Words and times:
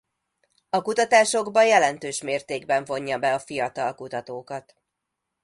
A 0.69 0.81
kutatásokba 0.81 1.61
jelentős 1.61 2.21
mértékben 2.21 2.85
vonja 2.85 3.17
be 3.19 3.33
a 3.33 3.39
fiatal 3.39 3.95
kutatókat. 3.95 4.75